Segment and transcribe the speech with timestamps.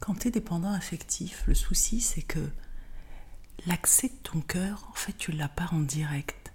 [0.00, 2.50] Quand tu es dépendant affectif, le souci c'est que
[3.66, 6.54] l'accès de ton cœur, en fait, tu l'as pas en direct.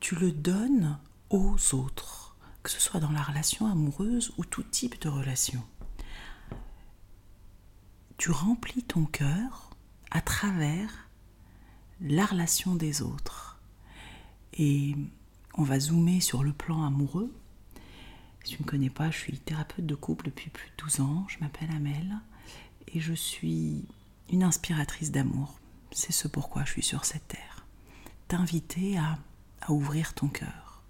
[0.00, 0.98] Tu le donnes
[1.30, 5.62] aux autres, que ce soit dans la relation amoureuse ou tout type de relation.
[8.18, 9.70] Tu remplis ton cœur
[10.10, 11.08] à travers
[12.00, 13.60] la relation des autres.
[14.54, 14.96] Et
[15.54, 17.32] on va zoomer sur le plan amoureux.
[18.42, 21.00] Si tu ne me connais pas, je suis thérapeute de couple depuis plus de 12
[21.00, 21.24] ans.
[21.28, 22.20] Je m'appelle Amel
[22.88, 23.84] et je suis
[24.30, 25.58] une inspiratrice d'amour.
[25.92, 27.66] C'est ce pourquoi je suis sur cette terre.
[28.28, 29.18] T'inviter à,
[29.60, 30.82] à ouvrir ton cœur.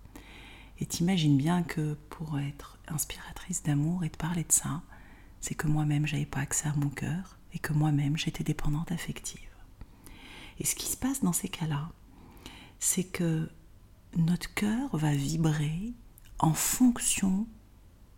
[0.79, 4.83] Et t'imagines bien que pour être inspiratrice d'amour et te parler de ça,
[5.41, 9.41] c'est que moi-même j'avais pas accès à mon cœur et que moi-même j'étais dépendante affective.
[10.59, 11.91] Et ce qui se passe dans ces cas-là,
[12.79, 13.51] c'est que
[14.17, 15.93] notre cœur va vibrer
[16.39, 17.47] en fonction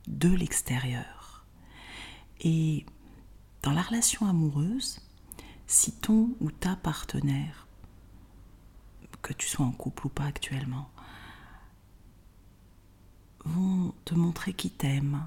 [0.07, 1.45] de l'extérieur.
[2.41, 2.85] Et
[3.65, 5.01] dans la relation amoureuse,
[5.67, 7.67] si ton ou ta partenaire,
[9.23, 10.91] que tu sois en couple ou pas actuellement,
[13.47, 15.27] vont te montrer qu'ils t'aiment,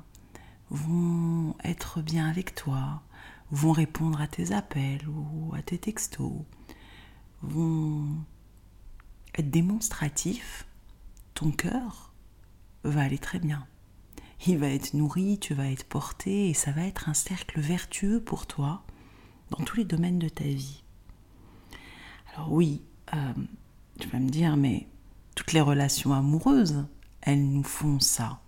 [0.69, 3.01] vont être bien avec toi,
[3.49, 6.43] vont répondre à tes appels ou à tes textos,
[7.41, 8.23] vont
[9.33, 10.67] être démonstratifs,
[11.33, 12.13] ton cœur
[12.83, 13.65] va aller très bien.
[14.45, 18.21] Il va être nourri, tu vas être porté et ça va être un cercle vertueux
[18.21, 18.83] pour toi
[19.49, 20.83] dans tous les domaines de ta vie.
[22.33, 22.81] Alors oui,
[23.13, 23.33] euh,
[23.99, 24.87] tu vas me dire, mais
[25.35, 26.85] toutes les relations amoureuses,
[27.21, 28.41] elles nous font ça.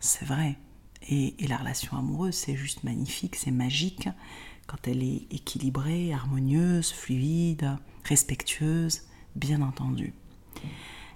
[0.00, 0.56] C'est vrai.
[1.08, 4.08] Et, la relation amoureuse, c'est juste magnifique, c'est magique
[4.66, 9.02] quand elle est équilibrée, harmonieuse, fluide, respectueuse,
[9.36, 10.14] bien entendu.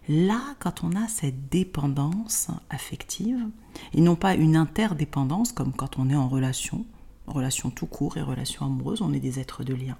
[0.09, 3.47] Là, quand on a cette dépendance affective,
[3.93, 6.87] et non pas une interdépendance comme quand on est en relation,
[7.27, 9.99] relation tout court et relation amoureuse, on est des êtres de lien.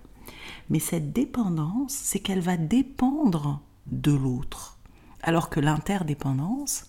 [0.71, 4.79] Mais cette dépendance, c'est qu'elle va dépendre de l'autre.
[5.23, 6.87] Alors que l'interdépendance,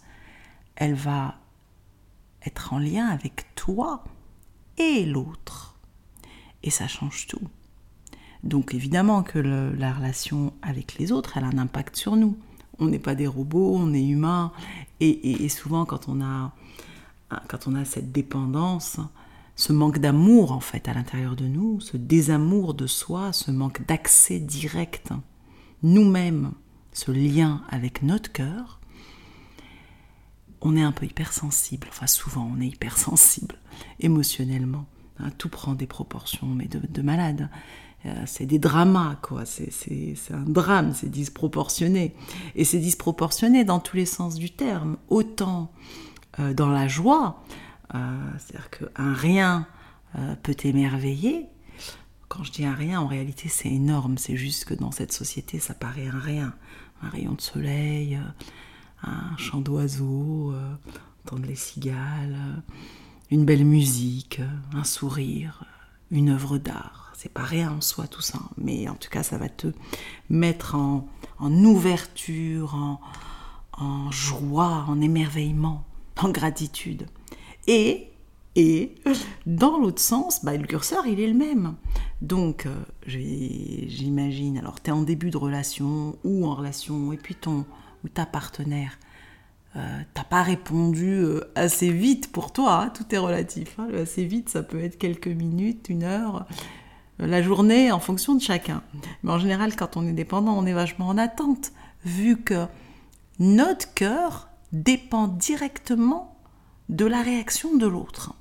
[0.75, 1.35] elle va
[2.45, 4.03] être en lien avec toi
[4.77, 5.75] et l'autre.
[6.63, 7.41] Et ça change tout.
[8.43, 12.37] Donc évidemment que la relation avec les autres, elle a un impact sur nous.
[12.79, 14.51] On n'est pas des robots, on est humains.
[15.01, 16.51] Et, souvent quand on, a,
[17.47, 18.99] quand on a cette dépendance,
[19.55, 23.85] ce manque d'amour en fait à l'intérieur de nous, ce désamour de soi, ce manque
[23.85, 25.11] d'accès direct
[25.83, 26.51] nous-mêmes,
[26.91, 28.79] ce lien avec notre cœur,
[30.61, 33.55] on est un peu hypersensible, enfin souvent on est hypersensible
[33.99, 34.85] émotionnellement.
[35.19, 37.49] Hein, tout prend des proportions, mais de, malade.
[38.05, 39.45] Euh, c'est des dramas, quoi.
[39.45, 42.15] C'est un drame, c'est disproportionné.
[42.55, 44.97] Et c'est disproportionné dans tous les sens du terme.
[45.09, 45.71] Autant
[46.39, 47.43] euh, dans la joie,
[47.93, 47.97] euh,
[48.37, 49.67] c'est-à-dire qu'un rien
[50.41, 51.45] peut émerveiller.
[52.29, 54.17] Quand je dis un rien, en réalité, c'est énorme.
[54.17, 56.55] C'est juste que dans cette société, ça paraît un rien.
[57.03, 58.19] Un rayon de soleil,
[59.03, 60.55] un chant d'oiseau,
[61.25, 62.63] entendre les cigales,
[63.31, 65.63] une belle musique, euh, un sourire,
[66.11, 67.11] une œuvre d'art.
[67.15, 69.67] C'est pas rien en soi tout ça, mais en tout cas ça va te
[70.29, 71.05] mettre en,
[71.41, 72.99] ouverture,
[73.73, 75.85] en, joie, en émerveillement,
[76.17, 77.07] en gratitude.
[77.67, 78.05] Et
[78.55, 78.95] et
[79.45, 81.75] dans l'autre sens, bah, le curseur, il est le même.
[82.21, 82.67] Donc,
[83.05, 87.65] j'imagine, alors tu es en début de relation ou en relation, et puis ton,
[88.03, 88.97] ou ta partenaire
[89.75, 93.79] euh, t'as pas répondu euh, assez vite pour toi, hein, tout est relatif.
[93.79, 93.87] Hein.
[94.01, 96.47] assez vite, ça peut être quelques minutes, une heure,
[97.21, 98.81] euh, la journée, en fonction de chacun.
[99.23, 101.71] Mais en général, quand on est dépendant, on est vachement en attente,
[102.03, 102.65] vu que
[103.37, 106.37] notre cœur dépend directement
[106.89, 108.33] de la réaction de l'autre.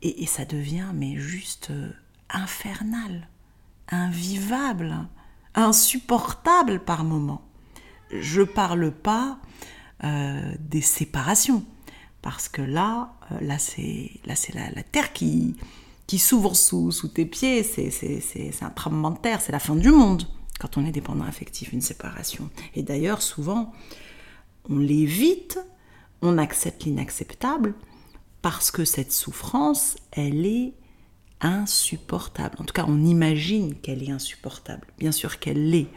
[0.00, 1.70] Et, ça devient, mais juste
[2.28, 3.28] infernal,
[3.88, 4.96] invivable,
[5.54, 7.42] insupportable par moments
[8.12, 9.38] je parle pas
[10.02, 11.64] des séparations,
[12.22, 15.56] parce que là, euh, là c'est c'est la, terre qui
[16.06, 19.90] qui s'ouvre sous, sous tes pieds, c'est un tremblement de terre, c'est la fin du
[19.90, 20.24] monde
[20.58, 22.48] quand on est dépendant affectif, une séparation.
[22.76, 23.72] Et d'ailleurs, souvent,
[24.68, 25.58] on l'évite,
[26.20, 27.74] on accepte l'inacceptable,
[28.42, 30.74] parce que cette souffrance, elle est
[31.40, 32.56] insupportable.
[32.60, 34.86] En tout cas, on imagine qu'elle est insupportable.
[34.98, 35.88] Bien sûr qu'elle l'est,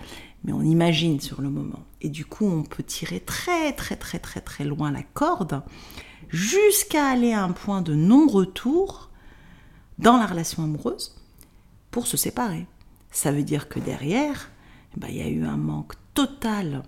[0.45, 1.83] mais on imagine sur le moment.
[2.01, 5.63] Et du coup, on peut tirer très très très très très loin la corde
[6.29, 9.09] jusqu'à aller à un point de non-retour
[9.97, 11.15] dans la relation amoureuse
[11.91, 12.67] pour se séparer.
[13.11, 14.51] Ça veut dire que derrière,
[14.95, 16.83] eh ben, il y a eu un manque total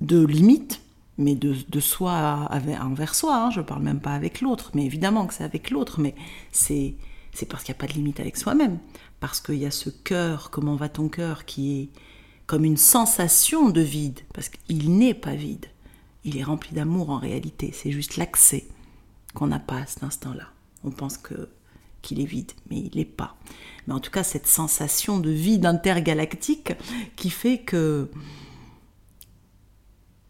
[0.00, 0.80] de limites,
[1.18, 2.48] mais de, soi
[2.80, 3.36] envers soi.
[3.36, 3.50] Hein.
[3.50, 6.14] Je ne parle même pas avec l'autre, mais évidemment que c'est avec l'autre, mais
[6.52, 6.94] c'est
[7.32, 8.78] c'est parce qu'il n'y a pas de limite avec soi-même.
[9.20, 11.88] Parce qu'il y a ce cœur, comment va ton cœur, qui est
[12.46, 14.20] comme une sensation de vide.
[14.32, 15.66] Parce qu'il n'est pas vide.
[16.24, 17.70] Il est rempli d'amour en réalité.
[17.72, 18.66] C'est juste l'accès
[19.34, 20.48] qu'on n'a pas à cet instant-là.
[20.84, 23.36] On pense qu'il est vide, mais il n'est pas.
[23.86, 26.72] Mais en tout cas, cette sensation de vide intergalactique
[27.16, 28.10] qui fait que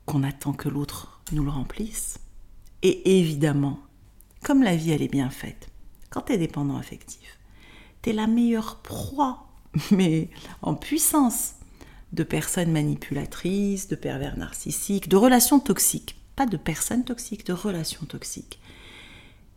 [0.05, 2.21] qu'on attend que l'autre nous le remplisse.
[2.83, 3.81] Et évidemment,
[4.45, 5.69] comme la vie elle est bien faite,
[6.11, 7.39] quand tu es dépendant affectif,
[8.03, 9.49] tu es la meilleure proie,
[9.91, 10.31] mais
[10.63, 11.56] en puissance,
[12.17, 16.19] de personnes manipulatrices, de pervers narcissiques, de relations toxiques.
[16.35, 18.59] Pas de personnes toxiques, de relations toxiques.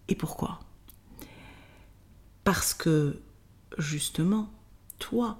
[0.10, 0.60] Et pourquoi?
[2.44, 3.22] Parce que,
[3.78, 4.52] justement,
[5.00, 5.40] toi,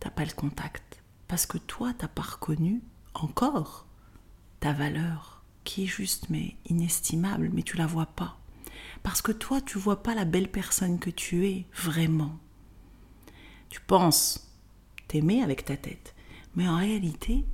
[0.00, 1.02] t'as pas le contact.
[1.28, 2.82] Parce que toi, t'as pas reconnu
[3.14, 3.86] encore
[4.60, 8.38] ta valeur, qui est juste mais inestimable, mais tu la vois pas.
[9.02, 12.38] Parce que toi, tu vois pas la belle personne que tu es vraiment.
[13.68, 14.51] Tu penses
[15.12, 16.14] t'aimer avec ta tête,
[16.56, 17.44] mais en réalité,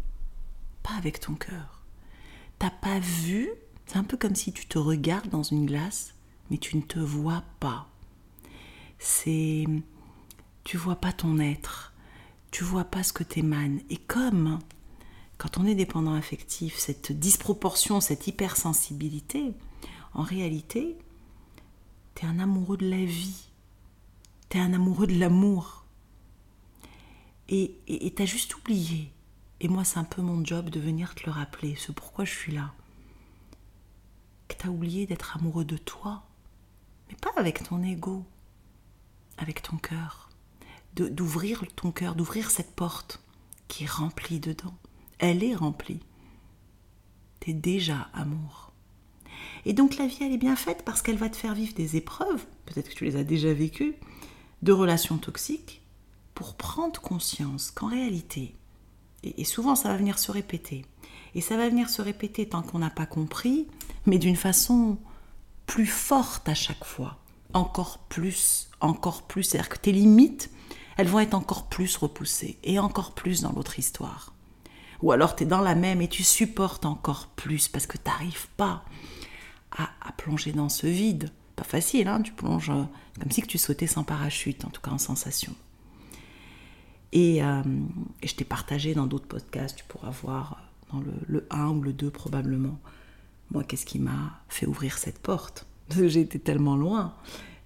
[0.84, 1.82] pas avec ton cœur.
[2.60, 3.50] T'as pas vu,
[3.84, 6.14] c'est un peu comme si tu te regardes dans une glace,
[6.50, 7.88] mais tu ne te vois pas.
[9.00, 9.64] C'est.
[10.62, 11.94] Tu vois pas ton être,
[12.52, 13.80] tu vois pas ce que t'émanes.
[13.90, 14.60] Et comme
[15.36, 19.52] quand on est dépendant affectif, cette disproportion, cette hypersensibilité,
[20.14, 20.96] en réalité,
[22.14, 23.48] tu es un amoureux de la vie,
[24.48, 25.86] tu es un amoureux de l'amour.
[27.48, 29.10] Et tu as juste oublié.
[29.60, 32.34] Et moi, c'est un peu mon job de venir te le rappeler, ce pourquoi je
[32.34, 32.72] suis là.
[34.48, 36.24] Que tu as oublié d'être amoureux de toi,
[37.08, 38.24] mais pas avec ton ego,
[39.36, 40.28] avec ton cœur.
[40.94, 43.22] D'ouvrir ton cœur, d'ouvrir cette porte
[43.68, 44.74] qui est remplie dedans
[45.18, 46.00] elle est remplie.
[47.40, 48.72] T'es déjà amour.
[49.64, 51.96] Et donc la vie, elle est bien faite parce qu'elle va te faire vivre des
[51.96, 53.94] épreuves, peut-être que tu les as déjà vécues,
[54.62, 55.82] de relations toxiques,
[56.38, 58.54] pour prendre conscience qu'en réalité,
[59.24, 60.86] et, souvent ça va venir se répéter,
[61.34, 63.66] et ça va venir se répéter tant qu'on n'a pas compris,
[64.06, 64.98] mais d'une façon
[65.66, 67.18] plus forte à chaque fois,
[67.54, 70.48] encore plus, encore plus, c'est-à-dire que tes limites,
[70.96, 74.32] elles vont être encore plus repoussées, et encore plus dans l'autre histoire.
[75.02, 78.08] Ou alors tu es dans la même et tu supportes encore plus parce que tu
[78.08, 78.84] n'arrives pas
[79.72, 81.32] à, plonger dans ce vide.
[81.56, 82.84] Pas facile, hein, tu plonges euh,
[83.20, 85.52] comme si tu sautais sans parachute, en tout cas en sensation.
[87.12, 87.62] Et, euh,
[88.22, 90.62] je t'ai partagé dans d'autres podcasts, tu pourras voir
[90.92, 92.78] dans le, 1 ou le 2 probablement,
[93.50, 95.66] moi, qu'est-ce qui m'a fait ouvrir cette porte?
[95.90, 97.14] J'ai été tellement loin.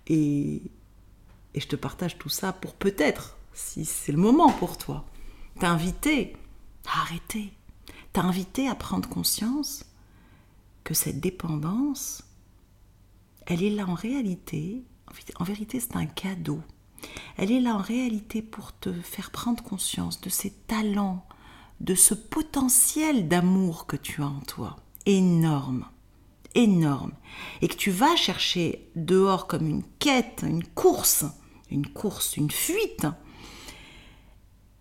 [0.06, 0.62] Et,
[1.54, 5.04] et je te partage tout ça pour peut-être, si c'est le moment pour toi,
[5.58, 6.36] t'inviter
[6.82, 7.52] T'as arrêté.
[8.12, 9.84] T'as invité à prendre conscience
[10.84, 12.24] que cette dépendance,
[13.46, 14.82] elle est là en réalité,
[15.36, 16.60] en vérité c'est un cadeau.
[17.36, 21.24] Elle est là en réalité pour te faire prendre conscience de ces talents,
[21.80, 24.76] de ce potentiel d'amour que tu as en toi.
[25.06, 25.86] Énorme,
[26.54, 27.12] énorme.
[27.60, 31.24] Et que tu vas chercher dehors comme une quête, une course,
[31.70, 33.06] une course, une fuite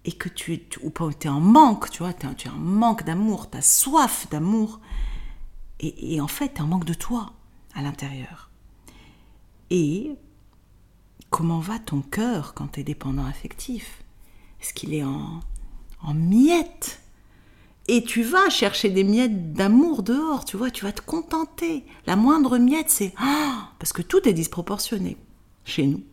[0.06, 3.50] et que tu es, ou pas, es en manque, tu vois, tu en manque d'amour,
[3.50, 4.79] tu as soif d'amour,
[5.79, 7.33] et, en fait, tu es en manque de toi
[7.73, 8.51] à l'intérieur.
[9.69, 10.15] Et
[11.31, 14.04] comment va ton cœur quand tu es dépendant affectif?
[14.61, 15.40] Est-ce qu'il est en,
[16.04, 17.02] en miettes?
[17.88, 21.83] Et tu vas chercher des miettes d'amour dehors, tu vois, tu vas te contenter.
[22.06, 23.14] La moindre miette, c'est...
[23.18, 25.18] Ah parce que tout est disproportionné
[25.66, 26.04] chez nous,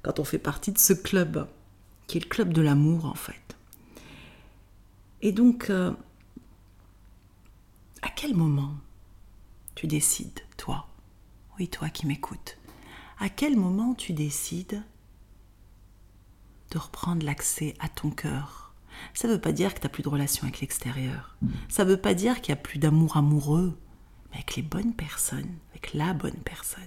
[0.00, 1.46] quand on fait partie de ce club
[2.06, 3.58] qui est le club de l'amour en fait.
[5.20, 5.92] Et donc, euh,
[8.00, 8.74] à quel moment
[9.74, 10.88] tu décides, toi,
[11.58, 12.56] oui toi qui m'écoutes,
[13.18, 14.82] à quel moment tu décides
[16.70, 18.74] de reprendre l'accès à ton cœur?
[19.14, 21.36] Ça ne veut pas dire que tu n'as plus de relation avec l'extérieur.
[21.68, 23.78] Ça ne veut pas dire qu'il n'y a plus d'amour amoureux,
[24.30, 26.82] mais avec les bonnes personnes, avec la bonne personne.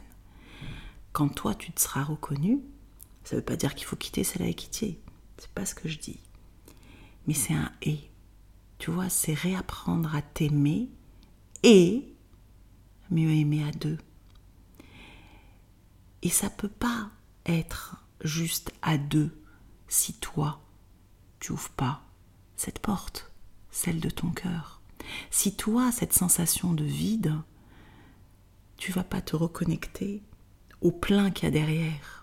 [1.14, 2.62] Quand toi tu te seras reconnu,
[3.24, 4.98] ça ne veut pas dire qu'il faut quitter celle avec qui
[5.38, 6.20] c'est pas ce que je dis.
[7.28, 8.00] Mais c'est un et.
[8.78, 10.90] Tu vois, c'est réapprendre à t'aimer
[11.64, 12.14] et
[13.10, 13.98] mieux aimer à deux.
[16.22, 17.10] Et ça peut pas
[17.46, 19.36] être juste à deux
[19.88, 20.62] si toi,
[21.40, 22.04] tu ouvres pas
[22.56, 23.32] cette porte,
[23.72, 24.82] celle de ton cœur.
[25.32, 27.36] Si toi, cette sensation de vide,
[28.78, 30.24] tu vas pas te reconnecter
[30.82, 32.22] au plein qu'il y a derrière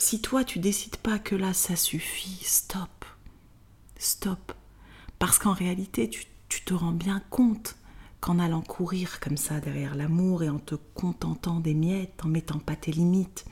[0.00, 3.04] si toi tu décides pas que là ça suffit, stop.
[3.98, 4.52] Stop.
[5.18, 6.26] Parce qu'en réalité, tu,
[6.64, 7.76] te rends bien compte
[8.20, 12.58] qu'en allant courir comme ça derrière l'amour et en te contentant des miettes, en mettant
[12.58, 13.44] pas tes limites,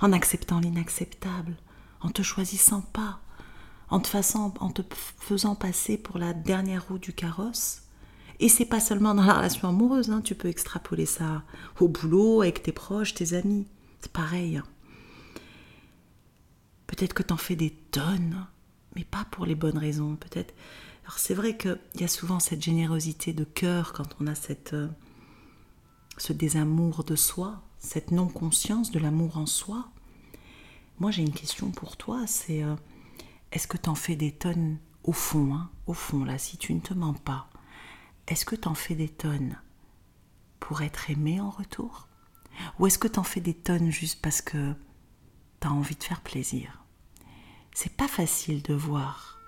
[0.00, 1.56] en acceptant l'inacceptable,
[2.00, 3.20] en te choisissant pas,
[3.90, 7.82] en te, te faisant passer pour la dernière roue du carrosse.
[8.40, 11.42] Et c'est pas seulement dans la relation amoureuse, hein, tu peux extrapoler ça
[11.78, 13.66] au boulot, avec tes proches, tes amis.
[14.00, 14.56] C'est pareil.
[14.56, 14.64] Hein.
[16.86, 18.46] Peut-être que t'en fais des tonnes,
[18.94, 20.16] mais pas pour les bonnes raisons.
[20.16, 20.54] Peut-être.
[21.04, 24.72] Alors c'est vrai qu'il y a souvent cette générosité de cœur quand on a cette,
[24.74, 24.88] euh,
[26.16, 29.88] ce désamour de soi, cette non-conscience de l'amour en soi.
[31.00, 32.76] Moi j'ai une question pour toi, c'est euh,
[33.50, 34.78] est-ce que t'en fais des tonnes?
[35.04, 37.48] Au fond, hein, au fond là, si tu ne te mens pas,
[38.28, 39.58] est-ce que t'en fais des tonnes
[40.60, 42.06] pour être aimé en retour?
[42.78, 44.74] Ou est-ce que t'en fais des tonnes juste parce que
[45.58, 46.81] t'as envie de faire plaisir?
[47.72, 49.38] C'est pas facile de voir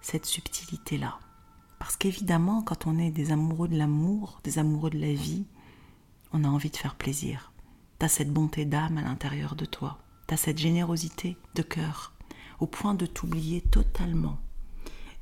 [0.00, 1.18] cette subtilité-là.
[1.78, 5.46] Parce qu'évidemment, quand on est des amoureux de l'amour, des amoureux de la vie,
[6.32, 7.52] on a envie de faire plaisir.
[7.98, 9.98] T'as cette bonté d'âme à l'intérieur de toi.
[10.26, 12.14] T'as cette générosité de cœur,
[12.58, 14.38] au point de t'oublier totalement.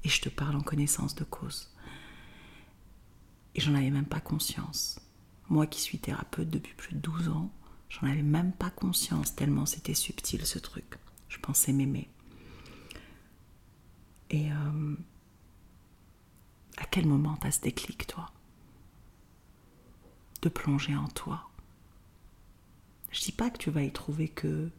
[0.02, 1.70] Et je te parle en connaissance de cause.
[3.54, 4.98] Et j'en avais même pas conscience.
[5.50, 7.52] Moi qui suis thérapeute depuis plus de 12 ans,
[7.88, 10.98] j'en avais même pas conscience tellement c'était subtil ce truc.
[11.28, 12.08] Je pensais m'aimer.
[14.34, 14.96] Et euh,
[16.76, 18.32] à quel moment t'as ce déclic, toi?
[20.42, 21.48] De plonger en toi?
[23.12, 24.70] Je dis pas que tu vas y trouver que,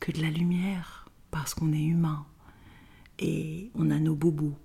[0.00, 2.24] que de la lumière, parce qu'on est humain
[3.18, 4.56] et on a nos bobos.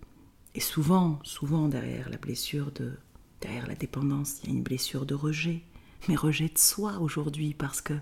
[0.55, 2.97] Et souvent, souvent derrière la blessure de,
[3.41, 5.63] derrière la dépendance, il y a une blessure de rejet,
[6.07, 7.99] mais rejet de soi aujourd'hui, parce que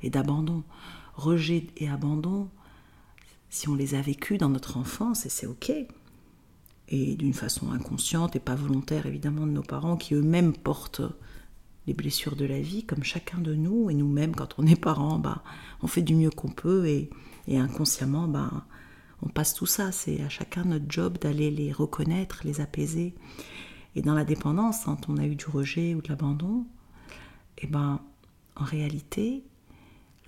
[0.00, 0.64] et d'abandon,
[1.14, 2.48] rejet et abandon,
[3.50, 5.72] si on les a vécus dans notre enfance, et c'est ok,
[6.90, 11.02] et d'une façon inconsciente et pas volontaire évidemment de nos parents qui eux-mêmes portent
[11.86, 15.18] les blessures de la vie, comme chacun de nous, et nous-mêmes quand on est parents,
[15.18, 15.42] bah,
[15.82, 17.08] on fait du mieux qu'on peut, et,
[17.50, 18.66] inconsciemment, bah,
[19.22, 23.14] on passe tout ça, c'est à chacun notre job d'aller les reconnaître, les apaiser.
[23.96, 26.66] Et dans la dépendance, quand on a eu du rejet ou de l'abandon,
[27.56, 28.00] et ben,
[28.54, 29.42] en réalité,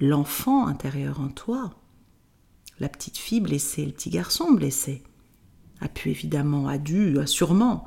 [0.00, 1.74] l'enfant intérieur en toi,
[2.80, 5.02] la petite fille blessée, le petit garçon blessé,
[5.80, 7.86] a pu évidemment, a dû, a sûrement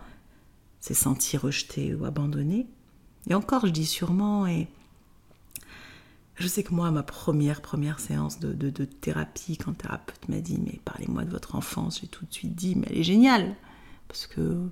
[0.83, 2.67] s'est senti rejeté ou abandonné.
[3.29, 4.67] Et encore, je dis sûrement, et
[6.35, 10.59] je sais que moi, ma première, première séance de, thérapie, quand le thérapeute m'a dit,
[10.61, 13.55] mais parlez-moi de votre enfance, j'ai tout de suite dit, mais elle est géniale.
[14.09, 14.67] Parce que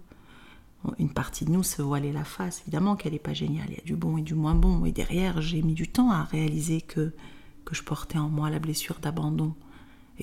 [0.98, 2.62] une partie de nous se voilait la face.
[2.63, 4.84] Évidemment qu'elle n'est pas géniale, il y a du bon et du moins bon.
[4.84, 7.13] Et derrière, j'ai mis du temps à réaliser que,
[7.63, 9.56] que je portais en moi la blessure d'abandon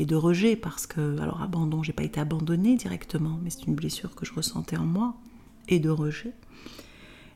[0.01, 3.75] et de rejet parce que, alors abandon, j'ai pas été abandonnée directement, mais c'est une
[3.75, 5.17] blessure que je ressentais en moi
[5.67, 6.35] et de rejet.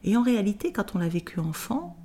[0.04, 1.97] Et en réalité, quand on l'a vécu enfant,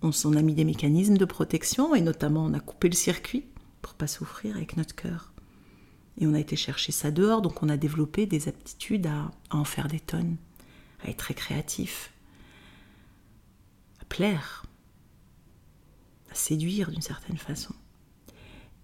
[0.00, 3.44] on s'en a mis des mécanismes de protection et notamment on a coupé le circuit
[3.82, 5.32] pour pas souffrir avec notre cœur.
[6.18, 9.56] Et on a été chercher ça dehors, donc on a développé des aptitudes à, à
[9.56, 10.36] en faire des tonnes,
[11.04, 12.12] à être très créatif,
[14.00, 14.64] à plaire,
[16.30, 17.74] à séduire d'une certaine façon.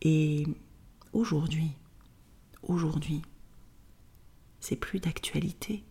[0.04, 0.48] Et
[1.12, 1.70] aujourd'hui,
[2.64, 3.22] aujourd'hui,
[4.58, 5.84] c'est plus d'actualité.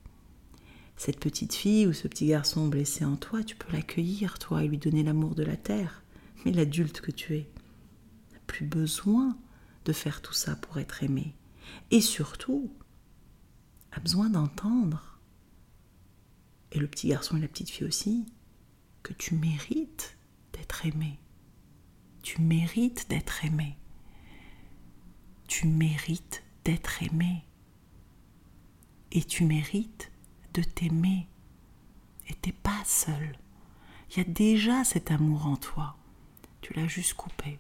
[0.98, 4.68] Cette petite fille ou ce petit garçon blessé en toi, tu peux l'accueillir, toi, et
[4.68, 6.04] lui donner l'amour de la terre.
[6.44, 7.50] Mais l'adulte que tu es
[8.34, 9.38] n'a plus besoin
[9.86, 11.34] de faire tout ça pour être aimé.
[11.90, 12.70] Et surtout,
[13.94, 15.22] a besoin d'entendre,
[16.74, 18.26] et le petit garçon et la petite fille aussi,
[19.04, 20.18] que tu mérites
[20.52, 21.18] d'être aimé.
[22.24, 23.78] Tu mérites d'être aimé
[25.52, 27.44] tu mérites d'être aimé.
[29.12, 30.10] Et tu mérites
[30.54, 31.28] de t'aimer.
[32.30, 33.38] Et t'es pas seul.
[34.10, 35.98] Il y a déjà cet amour en toi.
[36.62, 37.60] Tu l'as juste coupé.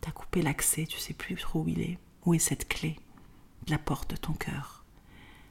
[0.00, 1.98] Tu as coupé l'accès, tu sais plus trop où il est.
[2.24, 2.98] Où est cette clé
[3.66, 4.86] de la porte de ton cœur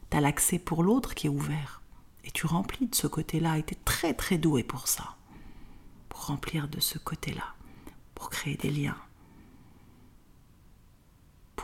[0.10, 1.84] Tu as l'accès pour l'autre qui est ouvert.
[2.24, 3.60] Et tu remplis de ce côté-là.
[3.60, 5.16] Et tu es très très doué pour ça.
[6.10, 7.54] Pour remplir de ce côté-là.
[8.16, 8.98] Pour créer des liens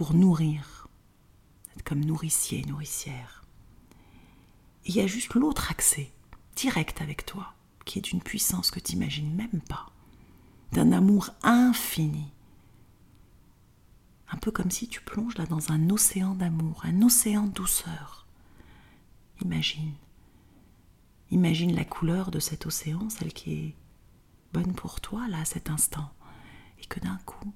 [0.01, 0.87] pour nourrir,
[1.75, 3.43] être comme nourricier, nourricière.
[4.83, 6.11] il y a juste l'autre accès,
[6.55, 7.53] direct avec toi,
[7.85, 9.91] qui est d'une puissance que tu n'imagines même pas,
[10.71, 12.33] d'un amour infini.
[14.31, 18.25] Un peu comme si tu plonges là dans un océan d'amour, un océan de douceur.
[19.43, 19.93] Imagine.
[21.29, 23.75] Imagine la couleur de cet océan, celle qui est
[24.51, 26.11] bonne pour toi là à cet instant,
[26.79, 27.53] et que d'un coup,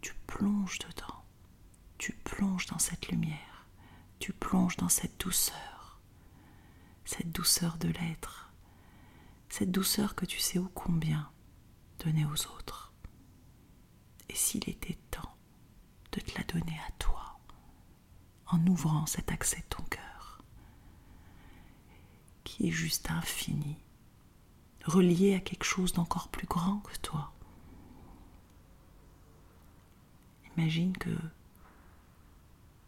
[0.00, 1.23] tu plonges dedans
[1.98, 3.66] tu plonges dans cette lumière,
[4.18, 6.00] tu plonges dans cette douceur,
[7.04, 8.52] cette douceur de l'être,
[9.48, 11.30] cette douceur que tu sais ô combien
[12.04, 12.92] donner aux autres.
[14.28, 15.36] Et s'il était temps
[16.12, 17.38] de te la donner à toi,
[18.46, 20.42] en ouvrant cet accès de ton cœur,
[22.42, 23.76] qui est juste infini,
[24.84, 27.32] relié à quelque chose d'encore plus grand que toi.
[30.56, 31.10] Imagine que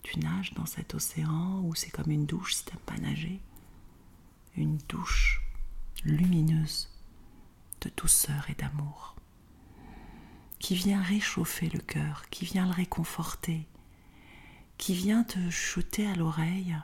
[0.06, 3.40] tu nages dans cet océan où c'est comme une douche si tu n'aimes pas nager.
[4.56, 5.42] Une douche
[6.04, 6.88] lumineuse
[7.80, 9.16] de douceur et d'amour
[10.58, 13.66] qui vient réchauffer le cœur, qui vient le réconforter,
[14.78, 16.76] qui vient te chuter à l'oreille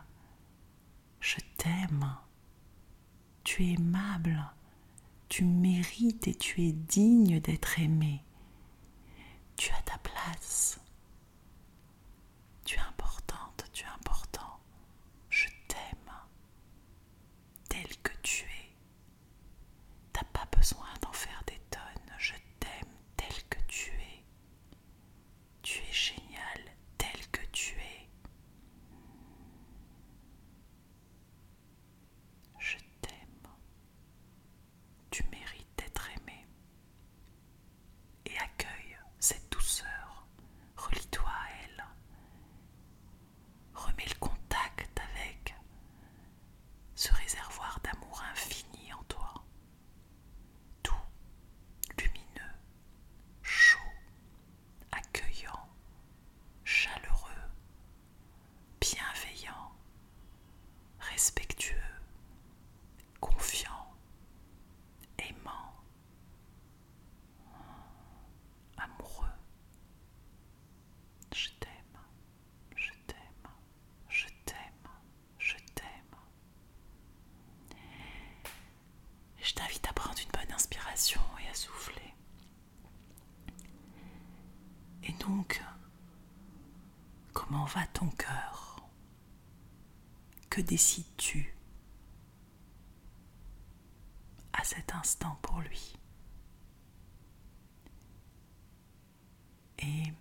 [1.21, 2.17] Je t'aime,
[3.45, 4.45] tu es aimable,
[5.29, 8.23] tu mérites et tu es digne d'être aimé.
[9.57, 10.81] Tu as ta place.
[12.65, 14.59] Tu es importante, tu es important.
[15.31, 16.13] Je t'aime
[17.69, 18.71] tel que tu es.
[20.13, 22.15] T'as pas besoin d'en faire des tonnes.
[22.19, 24.25] Je t'aime tel que tu es.
[25.63, 26.61] Tu es génial
[26.99, 28.09] tel que tu es.
[32.59, 33.49] Je t'aime.
[35.11, 36.47] Tu mérites d'être aimé.
[38.27, 40.27] Et accueille cette douceur.
[40.77, 41.85] Relie-toi à elle.
[43.75, 45.55] Remets le contact avec
[46.95, 49.35] ce réservoir d'amour infini en toi.
[50.83, 50.95] Tout
[51.99, 52.55] lumineux,
[53.43, 53.79] chaud,
[54.93, 55.69] accueillant,
[56.65, 57.49] chaleureux,
[58.81, 59.73] bienveillant,
[61.01, 61.77] respectueux,
[63.21, 63.95] confiant,
[65.19, 65.73] aimant,
[68.77, 69.27] amoureux.
[71.35, 71.99] Je t'aime,
[72.77, 73.51] je t'aime,
[74.09, 74.89] je t'aime,
[75.39, 76.17] je t'aime.
[79.41, 82.15] Je t'invite à prendre une bonne inspiration et à souffler.
[85.05, 85.63] Et donc,
[87.33, 88.87] comment va ton cœur.
[90.51, 91.57] Que décides-tu
[94.53, 95.95] à cet instant pour lui?
[99.79, 100.13] Et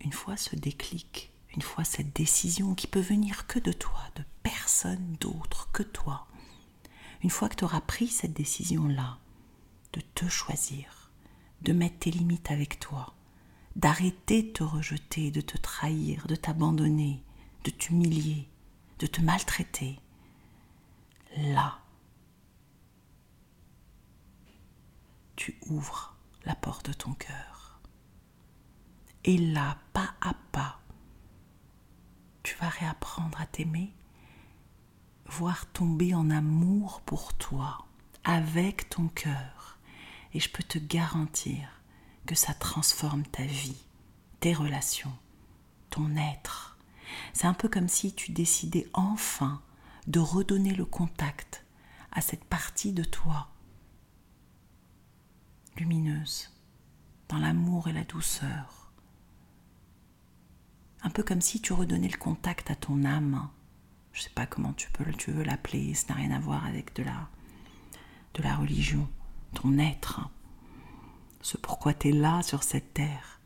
[0.00, 4.24] une fois ce déclic, une fois cette décision qui peut venir que de toi, de
[4.42, 6.26] personne d'autre que toi,
[7.22, 9.18] une fois que tu auras pris cette décision-là,
[9.92, 11.10] de te choisir,
[11.62, 13.14] de mettre tes limites avec toi,
[13.76, 17.22] d'arrêter de te rejeter, de te trahir, de t'abandonner,
[17.64, 18.48] de t'humilier,
[18.98, 19.98] de te maltraiter,
[21.36, 21.78] là,
[25.36, 27.80] tu ouvres la porte de ton cœur.
[29.24, 30.80] Et là, pas à pas,
[32.42, 33.92] tu vas réapprendre à t'aimer,
[35.26, 37.86] voir tomber en amour pour toi,
[38.22, 39.78] avec ton cœur.
[40.34, 41.80] Et je peux te garantir
[42.26, 43.84] que ça transforme ta vie,
[44.40, 45.12] tes relations,
[45.90, 46.78] ton être.
[47.32, 49.62] C'est un peu comme si tu décidais enfin
[50.06, 51.64] de redonner le contact
[52.12, 53.48] à cette partie de toi
[55.76, 56.50] lumineuse,
[57.28, 58.92] dans l'amour et la douceur.
[61.02, 63.48] Un peu comme si tu redonnais le contact à ton âme.
[64.12, 66.94] Je sais pas comment tu peux tu veux l'appeler, ça n'a rien à voir avec
[66.94, 67.28] de la
[68.34, 69.08] de la religion,
[69.54, 70.28] ton être.
[71.44, 73.38] Ce pourquoi tu es là sur cette terre,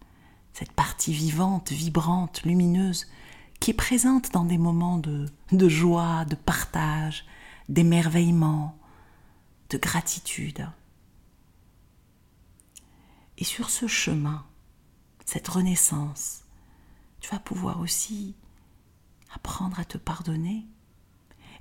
[0.53, 3.09] cette partie vivante, vibrante, lumineuse,
[3.59, 7.27] qui est présente dans des moments de, de joie, de partage,
[7.69, 8.79] d'émerveillement,
[9.71, 10.71] de gratitude.
[13.37, 14.47] Et sur ce chemin,
[15.25, 16.45] cette renaissance,
[17.19, 18.37] tu vas pouvoir aussi
[19.35, 20.69] apprendre à te pardonner.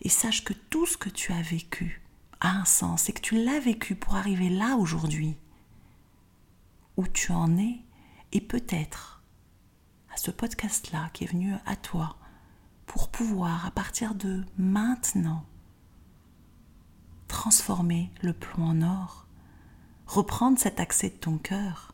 [0.01, 2.03] Et sache que tout ce que tu as vécu
[2.41, 5.35] a un sens et que tu l'as vécu pour arriver là aujourd'hui,
[6.97, 7.79] où tu en es,
[8.31, 9.23] et peut-être
[10.13, 12.17] à ce podcast-là qui est venu à toi,
[12.85, 15.45] pour pouvoir, à partir de maintenant,
[17.27, 19.27] transformer le plomb en or
[20.07, 21.93] reprendre cet accès de ton cœur,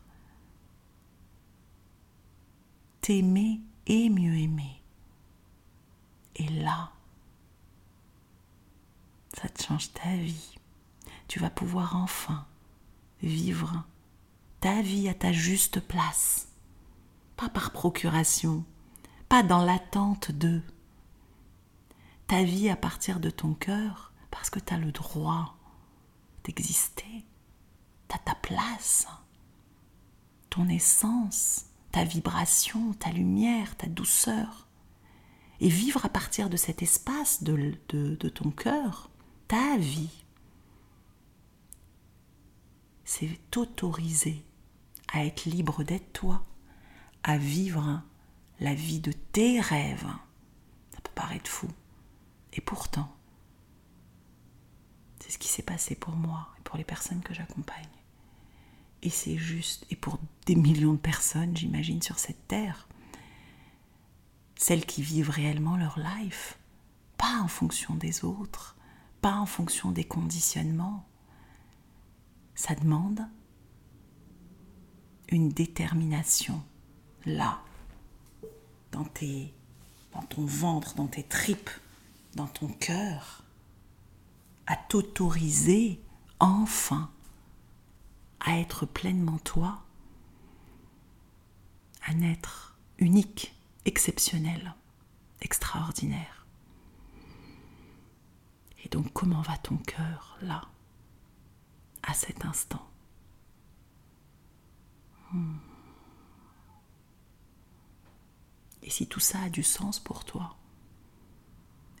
[3.00, 4.80] t'aimer et mieux aimer.
[6.36, 6.92] Et là,
[9.34, 10.54] ça te change ta vie.
[11.28, 12.46] Tu vas pouvoir enfin
[13.22, 13.84] vivre
[14.64, 16.48] ta vie à ta juste place,
[17.36, 18.64] pas par procuration,
[19.28, 20.62] pas dans l'attente de.
[22.26, 25.54] Ta vie à partir de ton cœur, parce que tu as le droit
[26.44, 27.26] d'exister
[28.08, 29.06] ta place,
[30.48, 34.66] ton essence, ta vibration, ta lumière, ta douceur.
[35.60, 39.10] Et vivre à partir de cet espace de, de ton cœur,
[39.46, 40.24] ta vie.
[43.04, 44.42] C'est t'autoriser
[45.14, 46.44] à être libre d'être toi,
[47.22, 48.02] à vivre
[48.58, 50.06] la vie de tes rêves.
[50.92, 51.68] Ça peut paraître fou.
[52.52, 53.14] Et pourtant,
[55.20, 57.88] c'est ce qui s'est passé pour moi et pour les personnes que j'accompagne.
[59.02, 62.88] Et c'est juste, et pour des millions de personnes, j'imagine, sur cette terre,
[64.56, 66.58] celles qui vivent réellement leur life,
[67.18, 68.76] pas en fonction des autres,
[69.20, 71.06] pas en fonction des conditionnements.
[72.56, 73.28] Ça demande
[75.28, 76.62] une détermination
[77.26, 77.60] là,
[78.92, 81.70] dans, ton ventre, dans tes tripes,
[82.34, 83.42] dans ton cœur,
[84.66, 86.00] à t'autoriser
[86.38, 87.10] enfin
[88.40, 89.82] à être pleinement toi,
[92.06, 93.54] à naître unique,
[93.86, 94.74] exceptionnel,
[95.40, 96.46] extraordinaire.
[98.84, 100.62] Et donc comment va ton cœur là,
[102.02, 102.86] à cet instant?
[108.82, 110.56] Et si tout ça a du sens pour toi,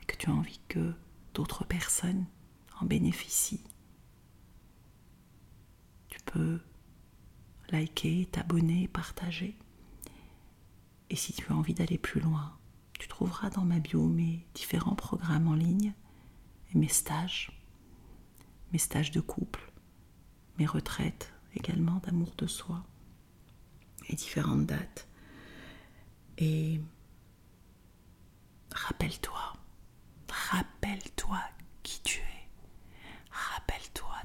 [0.02, 0.94] et que tu as envie que
[1.32, 2.26] d'autres personnes
[2.80, 3.64] en bénéficient,
[6.08, 6.60] tu peux
[7.70, 9.56] liker, t'abonner, partager.
[11.10, 12.56] Et si tu as envie d'aller plus loin,
[12.98, 15.94] tu trouveras dans ma bio mes différents programmes en ligne
[16.72, 17.50] et mes stages,
[18.72, 19.72] mes stages de couple,
[20.58, 22.84] mes retraites également d'amour de soi
[24.12, 25.08] différentes dates.
[26.38, 26.80] Et
[28.72, 29.54] rappelle-toi,
[30.28, 31.40] rappelle-toi
[31.82, 32.48] qui tu es.
[33.30, 34.16] Rappelle-toi